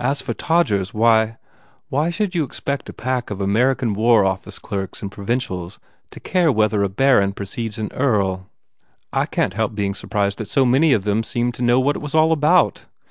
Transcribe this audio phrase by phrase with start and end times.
[0.00, 1.36] As for Todgers, why
[1.90, 5.78] why should you expect a pack of American war office clerks and provincials
[6.10, 8.46] to care whether a Baron precedes an Earl or no?
[9.12, 11.22] I can t help being surprised that so 233 THE FAIR REWARDS many of them
[11.22, 12.86] seemed to know what it was all about!